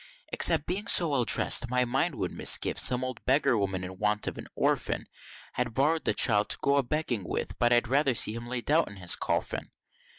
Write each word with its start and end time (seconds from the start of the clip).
Except 0.29 0.65
being 0.65 0.87
so 0.87 1.09
well 1.09 1.25
dress'd, 1.25 1.69
my 1.69 1.85
mind 1.85 2.15
would 2.15 2.31
misgive, 2.31 2.79
some 2.79 3.03
old 3.03 3.23
beggar 3.25 3.55
woman 3.55 3.83
in 3.83 3.99
want 3.99 4.25
of 4.25 4.39
an 4.39 4.47
orphan, 4.55 5.05
Had 5.53 5.75
borrow'd 5.75 6.05
the 6.05 6.15
child 6.15 6.49
to 6.49 6.57
go 6.59 6.77
a 6.77 6.81
begging 6.81 7.23
with, 7.23 7.59
but 7.59 7.71
I'd 7.71 7.87
rather 7.87 8.15
see 8.15 8.33
him 8.33 8.47
laid 8.47 8.71
out 8.71 8.87
in 8.89 8.95
his 8.95 9.15
coffin! 9.15 9.69